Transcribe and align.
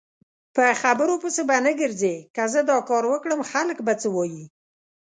په 0.55 0.63
خبرو 0.81 1.15
پسې 1.23 1.41
به 1.49 1.57
نه 1.65 1.71
ګرځی 1.81 2.15
که 2.35 2.43
زه 2.53 2.59
داکاروکړم 2.71 3.41
خلک 3.51 3.77
به 3.85 3.93
څه 4.01 4.07
وایي؟ 4.15 4.45